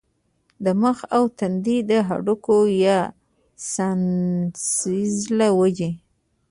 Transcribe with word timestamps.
د 0.63 0.65
مخ 0.81 0.97
او 1.15 1.23
تندي 1.37 1.77
د 1.89 1.91
هډوکو 2.07 2.57
يا 2.85 2.99
سائنسز 3.71 5.13
له 5.37 5.47
وجې 5.59 5.91